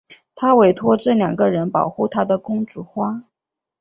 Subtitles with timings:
[0.33, 3.23] 她委托这两个人保护她的公主花。